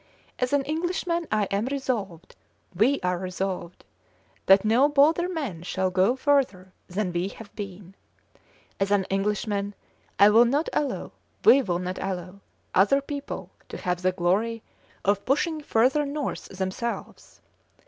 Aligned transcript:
As 0.39 0.51
an 0.51 0.63
Englishman 0.63 1.27
I 1.31 1.43
am 1.51 1.67
resolved, 1.67 2.35
we 2.73 2.99
are 3.03 3.19
resolved, 3.19 3.85
that 4.47 4.65
no 4.65 4.89
bolder 4.89 5.29
men 5.29 5.61
shall 5.61 5.91
go 5.91 6.15
further 6.15 6.73
than 6.87 7.13
we 7.13 7.27
have 7.27 7.55
been. 7.55 7.93
As 8.79 8.89
an 8.89 9.03
Englishman 9.11 9.75
I 10.17 10.31
will 10.31 10.45
not 10.45 10.69
allow, 10.73 11.11
we 11.45 11.61
will 11.61 11.77
not 11.77 11.99
allow, 11.99 12.39
other 12.73 12.99
people 12.99 13.51
to 13.69 13.77
have 13.77 14.01
the 14.01 14.11
glory 14.11 14.63
of 15.05 15.23
pushing 15.23 15.61
further 15.61 16.03
north 16.03 16.45
themselves. 16.45 17.39